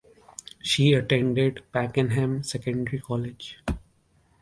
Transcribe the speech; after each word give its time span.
She 0.63 0.93
attended 0.93 1.61
Pakenham 1.71 2.41
Secondary 2.41 2.99
College. 2.99 3.59